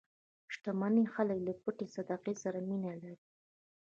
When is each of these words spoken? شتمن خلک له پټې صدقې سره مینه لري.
شتمن 0.53 0.95
خلک 1.13 1.39
له 1.47 1.53
پټې 1.63 1.85
صدقې 1.95 2.33
سره 2.43 2.59
مینه 2.67 2.93
لري. 3.01 3.21